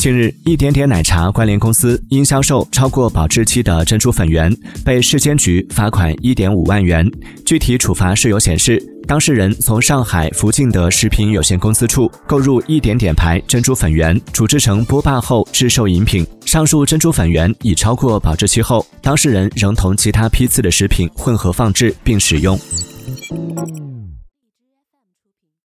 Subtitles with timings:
[0.00, 4.50] 近日，一点点奶茶关联公司因销售超过保质期的珍珠粉圆，
[4.82, 7.06] 被市监局罚款一点五万元。
[7.44, 16.26] 具体处罚事由显示，当事人从上海福晋的食品有限公司处购入一点点牌珍珠粉圆，煮制成波霸后制售饮品。
[16.46, 22.58] 上述珍珠粉圆已超过保质期后，当事人仍同其他批次的食品混合放置并使用。